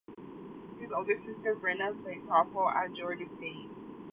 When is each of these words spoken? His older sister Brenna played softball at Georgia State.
His 0.79 0.89
older 0.91 1.13
sister 1.27 1.55
Brenna 1.55 1.91
played 2.01 2.23
softball 2.23 2.73
at 2.73 2.91
Georgia 2.95 3.25
State. 3.37 3.69